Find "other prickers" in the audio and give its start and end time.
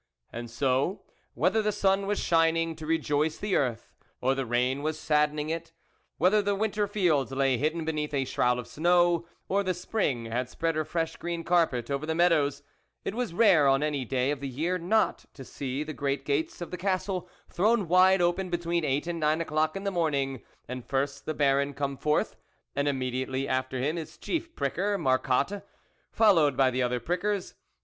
26.81-27.53